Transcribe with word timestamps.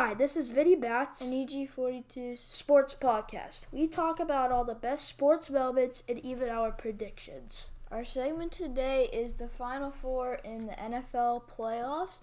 Hi, 0.00 0.14
this 0.14 0.36
is 0.36 0.50
Vinny 0.50 0.76
Bats, 0.76 1.20
And 1.20 1.32
EG42's 1.32 2.40
Sports 2.40 2.94
Podcast. 2.94 3.62
We 3.72 3.88
talk 3.88 4.20
about 4.20 4.52
all 4.52 4.62
the 4.62 4.76
best 4.76 5.08
sports 5.08 5.50
moments 5.50 6.04
and 6.08 6.20
even 6.20 6.50
our 6.50 6.70
predictions. 6.70 7.70
Our 7.90 8.04
segment 8.04 8.52
today 8.52 9.10
is 9.12 9.34
the 9.34 9.48
Final 9.48 9.90
Four 9.90 10.34
in 10.44 10.68
the 10.68 10.74
NFL 10.74 11.42
playoffs, 11.50 12.20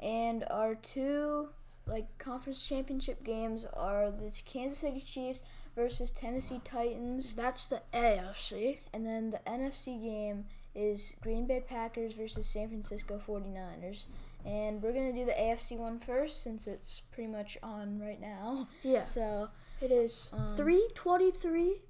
and 0.00 0.44
our 0.50 0.74
two 0.74 1.50
like 1.86 2.06
conference 2.18 2.66
championship 2.66 3.22
games 3.22 3.64
are 3.72 4.10
the 4.10 4.36
Kansas 4.44 4.78
City 4.78 5.00
Chiefs 5.00 5.44
versus 5.76 6.10
Tennessee 6.10 6.60
Titans, 6.64 7.34
That's 7.34 7.66
the 7.68 7.82
AFC. 7.94 8.78
and 8.92 9.06
then 9.06 9.30
the 9.30 9.48
NFC 9.48 10.02
game 10.02 10.46
is 10.76 11.16
Green 11.22 11.46
Bay 11.46 11.60
Packers 11.66 12.12
versus 12.12 12.46
San 12.46 12.68
Francisco 12.68 13.20
49ers. 13.26 14.04
And 14.44 14.82
we're 14.82 14.92
going 14.92 15.12
to 15.12 15.18
do 15.18 15.24
the 15.24 15.32
AFC 15.32 15.76
one 15.76 15.98
first 15.98 16.42
since 16.42 16.66
it's 16.68 17.00
pretty 17.10 17.28
much 17.28 17.58
on 17.62 17.98
right 17.98 18.20
now. 18.20 18.68
Yeah, 18.82 19.04
So, 19.04 19.48
it 19.80 19.90
is 19.90 20.30
Um, 20.32 20.56
3:23 20.56 21.80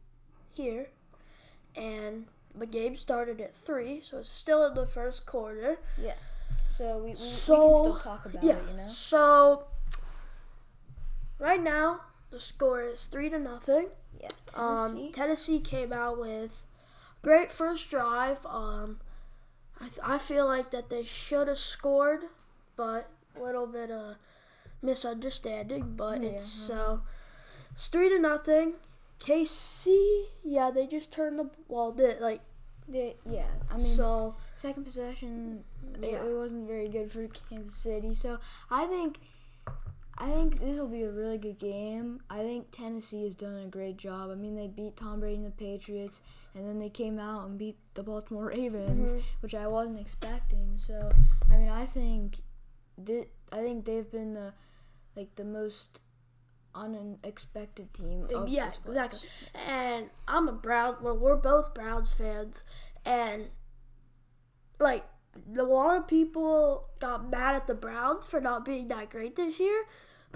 here, 0.52 0.88
and 1.74 2.26
the 2.54 2.66
game 2.66 2.96
started 2.96 3.40
at 3.40 3.54
three, 3.54 4.00
so 4.00 4.18
it's 4.18 4.30
still 4.30 4.64
in 4.64 4.74
the 4.74 4.86
first 4.86 5.26
quarter. 5.26 5.78
yeah. 6.00 6.14
So 6.66 6.98
we, 6.98 7.02
we, 7.04 7.08
we 7.10 7.14
can 7.14 7.26
still 7.26 7.98
talk 7.98 8.26
about 8.26 8.42
yeah. 8.42 8.54
it, 8.54 8.64
you 8.70 8.76
know? 8.76 8.88
So 8.88 9.66
right 11.38 11.62
now 11.62 12.00
the 12.30 12.40
score 12.40 12.82
is 12.82 13.04
three 13.04 13.28
to 13.30 13.38
nothing. 13.38 13.88
Yeah. 14.20 14.28
Um, 14.54 15.12
Tennessee 15.12 15.60
came 15.60 15.92
out 15.92 16.18
with 16.18 16.64
great 17.26 17.50
first 17.52 17.90
drive. 17.90 18.46
Um, 18.46 19.00
I, 19.80 19.88
th- 19.88 19.98
I 20.04 20.18
feel 20.18 20.46
like 20.46 20.70
that 20.70 20.90
they 20.90 21.04
should 21.04 21.48
have 21.48 21.58
scored, 21.58 22.20
but 22.76 23.10
a 23.36 23.42
little 23.42 23.66
bit 23.66 23.90
of 23.90 24.14
misunderstanding. 24.80 25.94
But 25.96 26.22
Yeah, 26.22 26.28
it's 26.30 26.46
so 26.46 27.02
it's 27.72 27.88
three 27.88 28.08
to 28.10 28.18
nothing. 28.20 28.74
KC, 29.18 30.26
yeah, 30.44 30.70
they 30.70 30.86
just 30.86 31.10
turned 31.10 31.38
the 31.38 31.50
well, 31.68 31.90
they, 31.90 32.18
like 32.20 32.42
They, 32.88 33.16
yeah, 33.28 33.46
I 33.70 33.76
mean, 33.78 33.86
so. 33.86 34.36
second 34.54 34.84
possession, 34.84 35.64
it, 36.00 36.04
it 36.14 36.36
wasn't 36.36 36.68
very 36.68 36.86
good 36.88 37.10
for 37.10 37.26
Kansas 37.26 37.74
City. 37.74 38.14
So 38.14 38.38
I 38.70 38.86
think, 38.86 39.18
I 40.18 40.30
think 40.30 40.60
this 40.60 40.78
will 40.78 40.88
be 40.88 41.02
a 41.02 41.10
really 41.10 41.36
good 41.36 41.58
game. 41.58 42.20
I 42.30 42.38
think 42.38 42.70
Tennessee 42.70 43.24
has 43.24 43.34
done 43.34 43.56
a 43.58 43.66
great 43.66 43.98
job. 43.98 44.30
I 44.30 44.34
mean, 44.34 44.54
they 44.56 44.66
beat 44.66 44.96
Tom 44.96 45.20
Brady 45.20 45.36
and 45.36 45.46
the 45.46 45.50
Patriots, 45.50 46.22
and 46.54 46.66
then 46.66 46.78
they 46.78 46.88
came 46.88 47.18
out 47.18 47.46
and 47.46 47.58
beat 47.58 47.76
the 47.94 48.02
Baltimore 48.02 48.46
Ravens, 48.56 49.14
Mhm. 49.14 49.22
which 49.40 49.54
I 49.54 49.66
wasn't 49.66 50.00
expecting. 50.00 50.78
So 50.78 51.10
I 51.50 51.58
mean, 51.58 51.68
I 51.68 51.84
think, 51.84 52.38
thi- 53.04 53.28
I 53.52 53.56
think 53.62 53.84
they've 53.84 54.10
been 54.10 54.32
the, 54.32 54.54
like 55.14 55.34
the 55.36 55.44
most 55.44 56.00
unexpected 56.74 57.92
team. 57.94 58.26
Of 58.34 58.48
Yeah, 58.48 58.70
exactly. 58.86 59.20
And 59.54 60.10
I'm 60.28 60.48
a 60.48 60.52
Brown. 60.52 60.96
Well, 61.02 61.16
we're 61.16 61.36
both 61.36 61.74
Browns 61.74 62.12
fans, 62.12 62.64
and 63.04 63.50
like 64.78 65.04
a 65.58 65.62
lot 65.62 65.96
of 65.96 66.06
people 66.08 66.88
got 66.98 67.30
mad 67.30 67.54
at 67.54 67.66
the 67.66 67.74
Browns 67.74 68.26
for 68.26 68.40
not 68.40 68.64
being 68.64 68.88
that 68.88 69.10
great 69.10 69.36
this 69.36 69.58
year. 69.60 69.84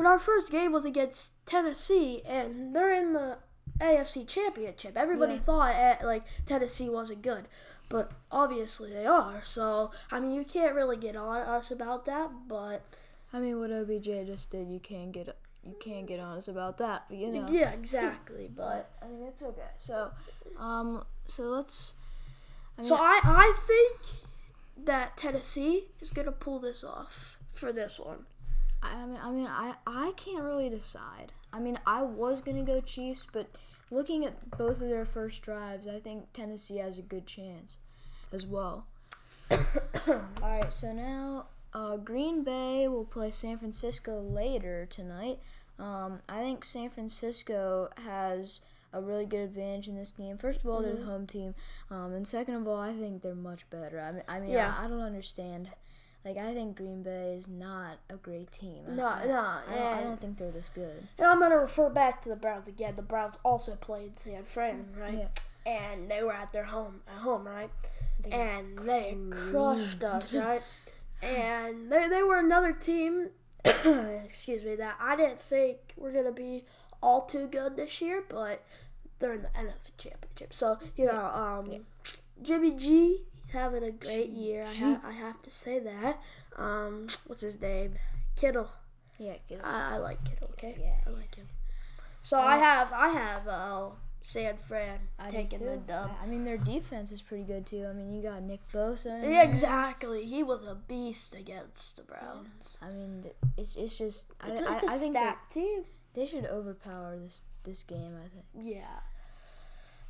But 0.00 0.08
our 0.08 0.18
first 0.18 0.50
game 0.50 0.72
was 0.72 0.86
against 0.86 1.32
Tennessee, 1.44 2.22
and 2.24 2.74
they're 2.74 2.94
in 2.94 3.12
the 3.12 3.36
AFC 3.78 4.26
Championship. 4.26 4.96
Everybody 4.96 5.34
Yeah. 5.34 5.40
thought 5.40 5.74
eh, 5.74 5.96
like 6.02 6.24
Tennessee 6.46 6.88
wasn't 6.88 7.20
good, 7.20 7.48
but 7.90 8.10
obviously 8.32 8.90
they 8.94 9.04
are. 9.04 9.42
So 9.42 9.90
I 10.10 10.18
mean, 10.18 10.32
you 10.32 10.44
can't 10.44 10.74
really 10.74 10.96
get 10.96 11.16
on 11.16 11.42
us 11.42 11.70
about 11.70 12.06
that. 12.06 12.30
But 12.48 12.80
I 13.30 13.40
mean, 13.40 13.60
what 13.60 13.70
OBJ 13.70 14.26
just 14.26 14.48
did, 14.48 14.70
you 14.70 14.80
can't 14.80 15.12
get 15.12 15.36
you 15.62 15.76
can't 15.78 16.06
get 16.06 16.18
honest 16.18 16.48
about 16.48 16.78
that. 16.78 17.04
But, 17.10 17.18
you 17.18 17.30
know, 17.30 17.46
yeah, 17.50 17.72
exactly. 17.72 18.48
But 18.56 18.90
I 19.02 19.06
mean, 19.06 19.24
it's 19.26 19.42
okay. 19.42 19.68
So, 19.76 20.12
um, 20.58 21.04
so 21.26 21.42
let's. 21.42 21.92
I 22.78 22.80
mean, 22.80 22.88
So 22.88 22.94
I, 22.96 23.20
I 23.22 23.54
think 23.66 24.00
that 24.86 25.18
Tennessee 25.18 25.88
is 26.00 26.10
gonna 26.10 26.32
pull 26.32 26.58
this 26.58 26.82
off 26.82 27.36
for 27.52 27.70
this 27.70 28.00
one. 28.00 28.24
I 28.82 29.06
mean, 29.06 29.18
I 29.22 29.30
mean, 29.30 29.46
I 29.46 29.74
I 29.86 30.12
can't 30.16 30.42
really 30.44 30.68
decide. 30.68 31.32
I 31.52 31.60
mean, 31.60 31.78
I 31.86 32.02
was 32.02 32.40
gonna 32.40 32.62
go 32.62 32.80
Chiefs, 32.80 33.26
but 33.30 33.48
looking 33.90 34.24
at 34.24 34.56
both 34.56 34.80
of 34.80 34.88
their 34.88 35.04
first 35.04 35.42
drives, 35.42 35.86
I 35.86 35.98
think 36.00 36.32
Tennessee 36.32 36.76
has 36.78 36.98
a 36.98 37.02
good 37.02 37.26
chance, 37.26 37.78
as 38.32 38.46
well. 38.46 38.86
All 39.50 40.20
right, 40.42 40.72
so 40.72 40.92
now 40.92 41.46
uh, 41.74 41.96
Green 41.96 42.42
Bay 42.44 42.88
will 42.88 43.04
play 43.04 43.30
San 43.30 43.58
Francisco 43.58 44.20
later 44.20 44.86
tonight. 44.86 45.38
Um, 45.78 46.20
I 46.28 46.40
think 46.42 46.64
San 46.64 46.90
Francisco 46.90 47.88
has 48.04 48.60
a 48.92 49.00
really 49.00 49.24
good 49.26 49.40
advantage 49.40 49.88
in 49.88 49.96
this 49.96 50.10
game. 50.10 50.36
First 50.36 50.60
of 50.60 50.66
all, 50.66 50.82
they're 50.82 50.94
the 50.94 51.04
home 51.04 51.26
team, 51.26 51.54
um, 51.90 52.12
and 52.12 52.26
second 52.26 52.54
of 52.56 52.68
all, 52.68 52.80
I 52.80 52.92
think 52.92 53.22
they're 53.22 53.34
much 53.34 53.68
better. 53.70 54.00
I 54.00 54.12
mean, 54.12 54.22
I 54.28 54.40
mean, 54.40 54.50
Yeah. 54.50 54.74
I, 54.78 54.84
I 54.84 54.88
don't 54.88 55.00
understand. 55.00 55.70
Like, 56.24 56.36
I 56.36 56.52
think 56.52 56.76
Green 56.76 57.02
Bay 57.02 57.34
is 57.38 57.48
not 57.48 57.98
a 58.10 58.16
great 58.16 58.52
team. 58.52 58.84
I- 58.88 58.92
No, 58.92 59.06
I, 59.06 59.26
no, 59.26 59.38
I, 59.40 59.62
don't, 59.74 59.82
I 59.98 60.02
don't 60.02 60.20
think 60.20 60.36
they're 60.38 60.50
this 60.50 60.68
good. 60.74 61.06
And 61.18 61.26
I'm 61.26 61.38
gonna 61.40 61.56
refer 61.58 61.88
back 61.88 62.20
to 62.22 62.28
the 62.28 62.36
Browns 62.36 62.68
again. 62.68 62.94
The 62.94 63.02
Browns 63.02 63.38
also 63.44 63.74
played 63.76 64.18
San 64.18 64.44
Fran, 64.44 64.86
right? 64.98 65.14
Yeah. 65.18 65.28
And 65.70 66.10
they 66.10 66.22
were 66.22 66.32
at 66.32 66.52
their 66.52 66.64
home 66.64 67.00
at 67.08 67.20
home, 67.22 67.46
right? 67.46 67.70
They- 68.22 68.30
And 68.32 68.78
they 68.80 69.16
crushed 69.30 70.04
us, 70.04 70.32
right? 70.32 70.62
And 71.22 71.90
they 71.90 72.08
they 72.08 72.22
were 72.22 72.38
another 72.38 72.72
team 72.72 73.30
excuse 73.64 74.64
me, 74.64 74.74
that 74.76 74.96
I 75.00 75.16
didn't 75.16 75.40
think 75.40 75.78
were 75.96 76.12
gonna 76.12 76.32
be 76.32 76.64
all 77.02 77.22
too 77.22 77.46
good 77.48 77.76
this 77.76 78.00
year, 78.00 78.22
but 78.28 78.62
they're 79.18 79.32
in 79.34 79.42
the 79.42 79.48
NFC 79.48 79.90
championship. 79.98 80.52
So, 80.52 80.78
you 80.96 81.06
know, 81.06 81.24
um 81.24 81.72
Yeah. 81.72 81.78
Jimmy 82.42 82.72
G, 82.72 83.22
he's 83.42 83.50
having 83.52 83.82
a 83.84 83.90
great 83.90 84.30
year. 84.30 84.64
I, 84.68 84.74
ha- 84.74 85.00
I 85.04 85.12
have 85.12 85.40
to 85.42 85.50
say 85.50 85.78
that. 85.80 86.20
Um, 86.56 87.08
what's 87.26 87.42
his 87.42 87.60
name? 87.60 87.94
Kittle. 88.36 88.68
Yeah, 89.18 89.34
it. 89.48 89.60
I, 89.62 89.94
I 89.94 89.96
like 89.98 90.24
Kittle. 90.24 90.48
Okay, 90.52 90.76
Yeah. 90.80 90.96
I 91.06 91.10
like 91.10 91.34
him. 91.34 91.46
So 92.22 92.38
I 92.38 92.56
have 92.58 92.92
I 92.92 93.08
have 93.08 93.48
uh, 93.48 93.88
San 94.22 94.56
Fran 94.58 94.98
I 95.18 95.30
taking 95.30 95.64
the 95.64 95.76
dub. 95.78 96.10
I 96.22 96.26
mean, 96.26 96.44
their 96.44 96.58
defense 96.58 97.10
is 97.12 97.22
pretty 97.22 97.44
good 97.44 97.64
too. 97.66 97.86
I 97.88 97.94
mean, 97.94 98.12
you 98.14 98.22
got 98.22 98.42
Nick 98.42 98.60
Bosa. 98.72 99.22
Yeah, 99.22 99.42
exactly. 99.42 100.26
He 100.26 100.42
was 100.42 100.66
a 100.66 100.74
beast 100.74 101.34
against 101.34 101.96
the 101.96 102.02
Browns. 102.02 102.76
I 102.82 102.90
mean, 102.90 103.24
it's 103.56 103.76
it's 103.76 103.96
just 103.96 104.26
I, 104.40 104.50
It's, 104.50 104.60
I, 104.60 104.74
it's 104.74 104.84
a 104.84 104.86
I 104.88 104.96
think 104.96 105.14
stacked 105.16 105.52
team. 105.54 105.84
they 106.14 106.26
should 106.26 106.44
overpower 106.44 107.16
this 107.18 107.40
this 107.64 107.82
game. 107.84 108.14
I 108.22 108.28
think. 108.28 108.44
Yeah. 108.54 109.00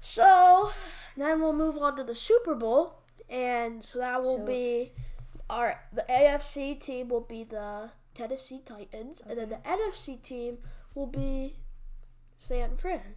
So 0.00 0.70
then 1.16 1.40
we'll 1.40 1.52
move 1.52 1.76
on 1.78 1.96
to 1.96 2.04
the 2.04 2.16
Super 2.16 2.54
Bowl, 2.54 3.00
and 3.30 3.84
so 3.84 3.98
that 4.00 4.20
will 4.20 4.38
So- 4.38 4.44
be 4.46 4.92
our 5.48 5.80
the 5.92 6.02
AFC 6.10 6.74
team 6.74 7.08
will 7.08 7.20
be 7.22 7.44
the 7.44 7.90
Tennessee 8.14 8.60
Titans, 8.64 9.20
and 9.26 9.38
then 9.38 9.48
the 9.48 9.60
NFC 9.66 10.16
team 10.22 10.58
will 10.94 11.06
be 11.06 11.56
San 12.38 12.76
Fran. 12.76 13.14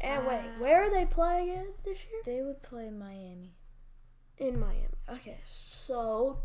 And 0.00 0.26
wait, 0.26 0.42
Ah. 0.44 0.60
where 0.60 0.82
are 0.84 0.90
they 0.90 1.04
playing 1.06 1.48
in 1.48 1.74
this 1.84 1.98
year? 2.06 2.22
They 2.24 2.42
would 2.42 2.62
play 2.62 2.88
Miami. 2.90 3.54
In 4.36 4.58
Miami. 4.60 4.94
Okay, 5.08 5.40
so 5.42 6.38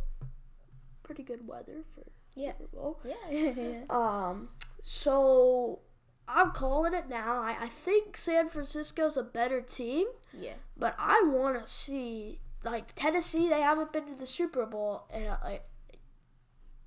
pretty 1.03 1.21
good 1.23 1.47
weather 1.47 1.83
for 1.93 2.03
Yeah. 2.33 2.53
Super 2.57 2.75
Bowl. 2.75 2.99
Yeah. 3.03 3.29
yeah. 3.29 3.83
Um, 3.89 4.49
so 4.81 5.81
I'm 6.27 6.51
calling 6.51 6.93
it 6.95 7.07
now. 7.09 7.41
I, 7.43 7.57
I 7.65 7.69
think 7.69 8.17
San 8.17 8.49
Francisco's 8.49 9.17
a 9.17 9.23
better 9.23 9.61
team, 9.61 10.07
yeah. 10.33 10.53
but 10.75 10.95
I 10.97 11.21
want 11.27 11.61
to 11.63 11.71
see 11.71 12.39
like 12.63 12.93
Tennessee. 12.95 13.49
They 13.49 13.61
haven't 13.61 13.91
been 13.93 14.05
to 14.07 14.15
the 14.15 14.27
Super 14.27 14.65
Bowl, 14.65 15.03
and 15.09 15.27
uh, 15.27 15.37
like, 15.43 15.65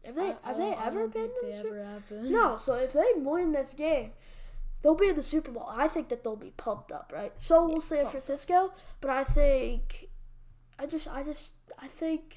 have 0.04 0.14
they 0.14 0.30
I- 0.30 0.36
I 0.44 0.48
have 0.48 0.58
they 0.58 0.74
I 0.74 0.86
ever 0.86 1.00
don't 1.00 1.12
been 1.12 1.28
to 1.28 1.34
the 1.42 1.46
they 1.52 1.56
Super? 1.56 1.78
ever 1.78 2.02
been. 2.22 2.32
No. 2.32 2.56
So 2.56 2.74
if 2.74 2.92
they 2.92 3.04
win 3.16 3.52
this 3.52 3.72
game. 3.72 4.12
They'll 4.82 4.94
be 4.94 5.08
in 5.08 5.16
the 5.16 5.22
Super 5.22 5.50
Bowl. 5.50 5.66
I 5.68 5.88
think 5.88 6.10
that 6.10 6.22
they'll 6.22 6.36
be 6.36 6.52
pumped 6.56 6.92
up, 6.92 7.10
right? 7.12 7.32
So 7.40 7.66
will 7.66 7.80
San 7.80 7.96
pumped 8.04 8.06
up. 8.08 8.10
Francisco, 8.12 8.72
but 9.00 9.10
I 9.10 9.24
think, 9.24 10.10
I 10.78 10.86
just, 10.86 11.08
I 11.08 11.24
just, 11.24 11.54
I 11.78 11.88
think, 11.88 12.36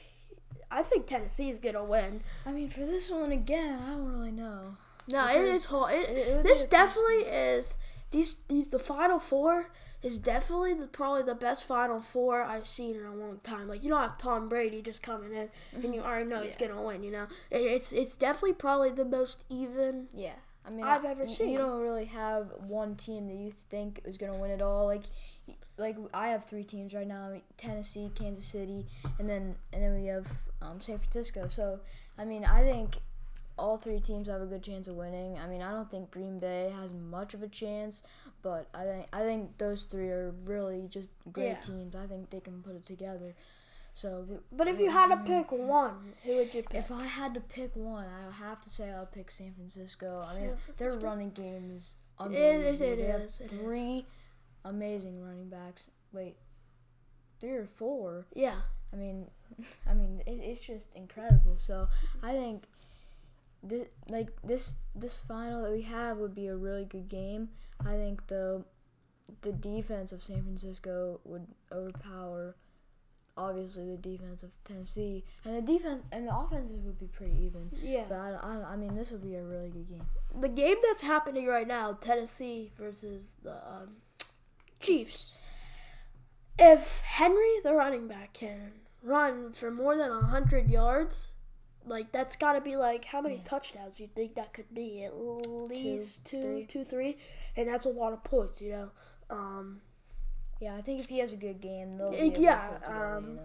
I 0.72 0.82
think 0.82 1.06
Tennessee 1.06 1.50
is 1.50 1.60
gonna 1.60 1.84
win. 1.84 2.24
I 2.48 2.52
mean, 2.52 2.70
for 2.70 2.80
this 2.80 3.12
one 3.12 3.32
again, 3.32 3.78
I 3.86 3.90
don't 3.92 4.08
really 4.12 4.32
know. 4.32 4.78
No, 5.08 5.28
it 5.28 5.42
is 5.42 5.66
hard. 5.66 5.94
It, 5.94 6.10
it- 6.10 6.28
it 6.28 6.44
this 6.44 6.64
definitely 6.64 7.24
is 7.30 7.76
these 8.10 8.38
these 8.48 8.70
the 8.70 8.80
final 8.80 9.20
four 9.20 9.70
is 10.02 10.18
definitely 10.18 10.74
the, 10.74 10.88
probably 10.88 11.24
the 11.24 11.36
best 11.36 11.64
final 11.66 12.00
four 12.02 12.42
I've 12.42 12.68
seen 12.68 12.96
in 12.96 13.04
a 13.06 13.14
long 13.16 13.40
time. 13.44 13.68
Like 13.68 13.84
you 13.84 13.90
don't 13.90 14.02
have 14.02 14.18
Tom 14.18 14.48
Brady 14.50 14.82
just 14.82 15.04
coming 15.04 15.34
in 15.34 15.50
and 15.84 15.94
you 15.94 16.02
already 16.02 16.30
know 16.30 16.42
he's 16.42 16.56
gonna 16.56 16.82
win. 16.82 17.04
You 17.04 17.12
know, 17.12 17.28
it, 17.52 17.58
it's 17.58 17.92
it's 17.92 18.16
definitely 18.16 18.54
probably 18.54 18.92
the 18.92 19.06
most 19.06 19.44
even. 19.50 20.08
Yeah. 20.14 20.34
I 20.66 20.72
mean, 20.72 20.86
I've 20.86 21.06
I- 21.06 21.10
ever 21.10 21.28
seen. 21.28 21.50
You 21.50 21.58
don't 21.58 21.82
really 21.82 22.06
have 22.06 22.52
one 22.68 22.96
team 22.96 23.28
that 23.28 23.36
you 23.36 23.52
think 23.52 24.02
is 24.06 24.18
gonna 24.18 24.38
win 24.38 24.52
it 24.52 24.62
all. 24.62 24.86
Like, 24.86 25.04
like 25.78 25.98
I 26.14 26.28
have 26.30 26.46
three 26.46 26.64
teams 26.64 26.94
right 26.94 27.08
now: 27.08 27.34
Tennessee, 27.58 28.12
Kansas 28.14 28.46
City, 28.46 28.86
and 29.18 29.28
then 29.30 29.56
and 29.74 29.84
then 29.84 30.00
we 30.00 30.08
have 30.08 30.28
um, 30.62 30.80
San 30.80 31.00
Francisco. 31.00 31.48
So, 31.48 31.80
I 32.18 32.26
mean, 32.26 32.46
I 32.46 32.62
think 32.64 32.98
all 33.60 33.78
three 33.78 34.00
teams 34.00 34.28
have 34.28 34.42
a 34.42 34.46
good 34.46 34.64
chance 34.64 34.88
of 34.88 34.96
winning. 34.96 35.38
I 35.38 35.48
mean, 35.48 35.62
I 35.62 35.72
don't 35.72 35.90
think 35.92 36.10
Green 36.12 36.40
Bay 36.40 36.72
has 36.80 36.92
much 36.94 37.34
of 37.34 37.44
a 37.44 37.48
chance, 37.48 38.02
but 38.42 38.68
I 38.74 38.84
think 38.86 39.06
I 39.14 39.20
think 39.24 39.58
those 39.58 39.84
three 39.84 40.10
are 40.10 40.34
really 40.46 40.88
just 40.88 41.10
great 41.32 41.48
Yeah. 41.50 41.60
teams. 41.60 41.96
I 41.96 42.08
think 42.08 42.30
they 42.30 42.40
can 42.40 42.62
put 42.64 42.76
it 42.76 42.86
together. 42.86 43.36
So, 43.94 44.26
But 44.52 44.68
if 44.70 44.80
you 44.80 44.88
um, 44.88 44.94
had 44.94 45.08
to 45.10 45.18
pick 45.30 45.52
one, 45.52 46.14
who 46.24 46.36
would 46.38 46.54
you 46.54 46.64
pick? 46.64 46.76
if 46.80 46.90
I 46.92 47.04
had 47.06 47.34
to 47.34 47.42
pick 47.42 47.76
one, 47.76 48.06
I 48.08 48.32
have 48.32 48.62
to 48.62 48.70
say 48.70 48.92
I'll 48.92 49.06
pick 49.06 49.30
San 49.30 49.54
Francisco. 49.54 50.24
I 50.26 50.40
mean, 50.40 50.52
San 50.68 50.76
their 50.78 50.98
running 51.00 51.32
game 51.32 51.70
is 51.76 51.96
It 52.20 52.24
unbelievable. 52.24 52.68
is, 52.70 52.82
it 52.82 52.98
they 52.98 53.04
have 53.08 53.22
is, 53.22 53.40
it 53.42 53.46
is. 53.46 53.52
three 53.52 54.06
amazing 54.64 55.22
running 55.22 55.50
backs. 55.50 55.90
Wait, 56.14 56.38
three 57.40 57.52
or 57.56 57.66
four? 57.66 58.26
yeah. 58.34 58.62
I 58.92 58.96
mean, 58.96 59.28
I 59.88 59.94
mean, 59.94 60.22
it, 60.26 60.40
it's 60.42 60.62
just 60.62 60.96
incredible. 60.96 61.58
So 61.58 61.88
I 62.24 62.32
think 62.34 62.64
this, 63.64 63.88
like 64.08 64.30
this, 64.44 64.76
this 64.96 65.18
final 65.18 65.64
that 65.64 65.72
we 65.72 65.82
have 65.84 66.18
would 66.18 66.36
be 66.36 66.48
a 66.48 66.56
really 66.56 66.86
good 66.86 67.10
game. 67.10 67.50
I 67.86 67.94
think 67.96 68.28
the, 68.28 68.64
the 69.42 69.52
defense 69.52 70.12
of 70.12 70.24
San 70.24 70.44
Francisco 70.44 71.20
would 71.24 71.48
overpower, 71.72 72.56
obviously 73.38 73.90
the 73.90 73.98
defense 73.98 74.44
of 74.44 74.52
Tennessee, 74.66 75.24
and 75.46 75.56
the 75.56 75.62
defense 75.62 76.04
and 76.12 76.28
the 76.28 76.36
offenses 76.36 76.80
would 76.84 77.00
be 77.00 77.08
pretty 77.08 77.38
even. 77.46 77.70
Yeah. 77.82 78.04
But 78.10 78.16
I, 78.16 78.38
I, 78.42 78.74
I 78.74 78.76
mean, 78.76 78.96
this 78.96 79.12
would 79.12 79.22
be 79.22 79.36
a 79.36 79.44
really 79.44 79.70
good 79.70 79.88
game. 79.88 80.06
the 80.40 80.50
game 80.50 80.78
that's 80.84 81.02
happening 81.02 81.46
right 81.46 81.68
now, 81.68 81.94
Tennessee 81.94 82.72
versus 82.78 83.36
the 83.44 83.56
um, 83.56 83.98
Chiefs. 84.80 85.36
If 86.58 87.02
Henry, 87.02 87.60
the 87.64 87.74
running 87.74 88.08
back, 88.08 88.34
can 88.34 88.72
run 89.02 89.54
for 89.54 89.72
more 89.72 89.96
than 89.96 90.12
hundred 90.12 90.70
yards, 90.70 91.34
like 91.90 92.12
that's 92.12 92.36
got 92.36 92.54
to 92.54 92.62
be 92.62 92.76
like 92.78 93.06
how 93.06 93.22
many 93.22 93.36
Yeah. 93.36 93.44
touchdowns 93.44 94.00
you 94.00 94.08
think 94.16 94.36
that 94.36 94.54
could 94.54 94.74
be? 94.74 95.04
At 95.04 95.18
least 95.18 96.26
two, 96.26 96.42
three. 96.42 96.66
two, 96.66 96.86
three, 96.86 97.18
and 97.58 97.68
that's 97.68 97.86
a 97.86 97.90
lot 97.90 98.14
of 98.14 98.24
points, 98.24 98.62
you 98.62 98.72
know. 98.72 98.90
Um, 99.30 99.82
Yeah, 100.60 100.76
I 100.76 100.82
think 100.82 101.02
if 101.02 101.08
he 101.10 101.20
has 101.20 101.34
a 101.34 101.38
good 101.38 101.62
game, 101.62 101.98
they'll 101.98 102.12
be 102.12 102.18
able 102.18 102.36
to 102.36 102.42
yeah, 102.42 102.70
together, 102.80 103.16
um, 103.16 103.28
you 103.28 103.34
know. 103.36 103.42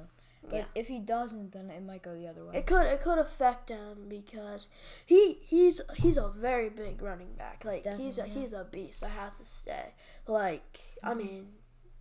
But 0.47 0.57
yeah. 0.57 0.65
if 0.75 0.89
he 0.89 0.99
doesn't, 0.99 1.53
then 1.53 1.71
it 1.71 1.83
might 1.83 2.03
go 2.03 2.15
the 2.15 2.27
other 2.29 2.45
way. 2.45 2.57
it 2.59 2.67
could 2.67 2.87
it 2.87 3.01
could 3.01 3.19
affect 3.19 3.71
him 3.71 4.09
because 4.09 4.69
he 5.07 5.39
he's 5.41 5.81
he's 5.97 6.19
a 6.19 6.29
very 6.29 6.69
big 6.69 7.01
running 7.01 7.33
back. 7.39 7.65
Like 7.65 7.87
he's 7.97 8.19
a 8.19 8.27
yeah. 8.27 8.35
he's 8.35 8.53
a 8.53 8.65
beast. 8.65 9.03
I 9.03 9.09
have 9.09 9.37
to 9.39 9.45
say. 9.45 9.95
Like 10.27 10.81
I 11.03 11.15
mean, 11.15 11.47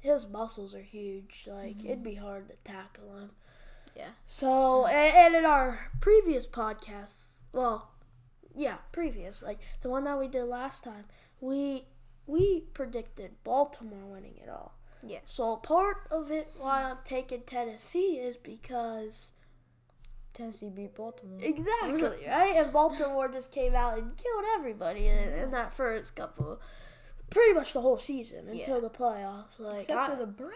his 0.01 0.27
muscles 0.27 0.75
are 0.75 0.81
huge. 0.81 1.45
Like 1.47 1.85
it'd 1.85 2.03
be 2.03 2.15
hard 2.15 2.49
to 2.49 2.55
tackle 2.65 3.15
him. 3.17 3.29
Yeah. 3.95 4.09
So 4.27 4.85
and, 4.87 5.13
and 5.15 5.35
in 5.35 5.45
our 5.45 5.91
previous 6.01 6.47
podcast, 6.47 7.27
well, 7.51 7.91
yeah, 8.55 8.77
previous 8.91 9.41
like 9.41 9.59
the 9.81 9.89
one 9.89 10.03
that 10.05 10.19
we 10.19 10.27
did 10.27 10.45
last 10.45 10.83
time, 10.83 11.05
we 11.41 11.85
we 12.25 12.61
predicted 12.73 13.31
Baltimore 13.43 14.05
winning 14.05 14.35
it 14.41 14.49
all. 14.49 14.77
Yeah. 15.05 15.19
So 15.25 15.57
part 15.57 16.07
of 16.09 16.31
it 16.31 16.53
why 16.57 16.83
I'm 16.83 16.97
taking 17.03 17.41
Tennessee 17.41 18.17
is 18.17 18.37
because 18.37 19.31
Tennessee 20.33 20.69
beat 20.69 20.95
Baltimore. 20.95 21.39
Exactly, 21.41 22.25
right? 22.27 22.53
And 22.55 22.71
Baltimore 22.71 23.27
just 23.27 23.51
came 23.51 23.75
out 23.75 23.97
and 23.97 24.15
killed 24.17 24.45
everybody 24.55 25.07
in, 25.07 25.33
in 25.33 25.51
that 25.51 25.73
first 25.73 26.15
couple, 26.15 26.59
pretty 27.29 27.53
much 27.53 27.73
the 27.73 27.81
whole 27.81 27.97
season 27.97 28.47
until 28.47 28.75
Yeah. 28.75 28.79
the 28.81 28.89
playoffs. 28.89 29.59
Like, 29.59 29.81
Except 29.81 29.99
I- 29.99 30.09
for 30.11 30.15
the 30.15 30.25
Browns. 30.25 30.53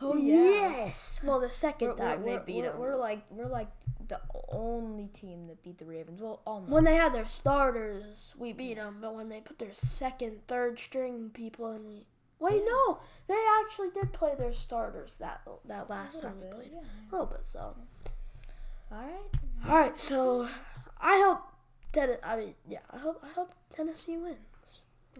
Oh 0.00 0.16
yes. 0.16 1.20
Well, 1.22 1.40
the 1.40 1.48
2nd 1.48 1.80
We're, 1.82 1.94
time 1.94 2.22
we're, 2.22 2.38
they 2.38 2.44
beat 2.44 2.56
we're, 2.62 2.70
them. 2.70 2.78
we're 2.78 2.96
like 2.96 3.22
we're 3.30 3.48
like 3.48 3.68
the 4.08 4.20
only 4.50 5.06
team 5.08 5.46
that 5.48 5.62
beat 5.62 5.78
the 5.78 5.84
Ravens. 5.86 6.20
Well, 6.20 6.40
almost. 6.46 6.70
when 6.72 6.84
they 6.84 6.94
had 6.96 7.12
their 7.14 7.26
starters, 7.26 8.34
we 8.38 8.52
beat 8.52 8.74
them. 8.76 8.98
But 9.00 9.14
when 9.14 9.28
they 9.28 9.40
put 9.40 9.58
their 9.58 9.72
second, 9.74 10.46
third 10.46 10.78
string 10.78 11.30
people 11.32 11.70
in, 11.72 11.86
we 11.86 12.06
wait 12.38 12.62
no, 12.66 12.98
they 13.28 13.42
actually 13.62 13.88
did 13.94 14.12
play 14.12 14.34
their 14.38 14.52
starters 14.52 15.16
that 15.20 15.40
that 15.66 15.88
last 15.90 16.20
time 16.20 16.34
we 16.42 16.48
played. 16.48 16.70
yeah. 16.72 16.80
A 16.80 17.12
little 17.12 17.26
bit. 17.26 17.46
So 17.46 17.74
All 18.92 18.98
right. 18.98 19.68
all 19.68 19.76
right, 19.78 19.98
so 19.98 20.48
I 21.00 21.20
hope 21.26 21.40
Ten- 21.92 22.18
I 22.22 22.36
mean, 22.36 22.54
yeah, 22.68 22.80
I 22.90 22.98
hope 22.98 23.22
I 23.24 23.32
hope 23.34 23.52
Tennessee 23.74 24.16
wins. 24.16 24.36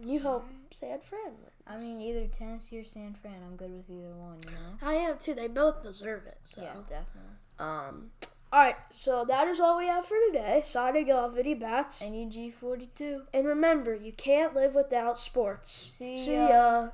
You 0.03 0.19
hope 0.21 0.45
San 0.71 0.99
Fran 0.99 1.25
wins. 1.41 1.54
I 1.67 1.77
mean, 1.77 2.01
either 2.01 2.27
Tennessee 2.27 2.79
or 2.79 2.83
San 2.83 3.15
Fran. 3.15 3.35
I'm 3.45 3.55
good 3.55 3.71
with 3.71 3.89
either 3.89 4.13
one. 4.13 4.37
You 4.45 4.51
know. 4.51 4.77
I 4.87 4.93
am 4.93 5.17
too. 5.17 5.33
They 5.33 5.47
both 5.47 5.81
deserve 5.81 6.25
it. 6.27 6.37
So, 6.43 6.61
Yeah, 6.61 6.73
definitely. 6.87 7.31
um, 7.59 8.11
all 8.53 8.59
right. 8.61 8.75
So 8.91 9.25
that 9.27 9.47
is 9.47 9.59
all 9.59 9.77
we 9.77 9.87
have 9.87 10.05
for 10.05 10.15
today. 10.27 10.61
Signing 10.63 11.11
off, 11.11 11.33
Vinny 11.35 11.55
Bats. 11.55 12.01
NEG 12.01 12.53
42. 12.53 13.23
And 13.33 13.47
remember, 13.47 13.95
you 13.95 14.11
can't 14.11 14.53
live 14.55 14.75
without 14.75 15.17
sports. 15.19 15.71
See 15.71 16.17
See 16.19 16.35
ya. 16.35 16.47
ya. 16.49 16.89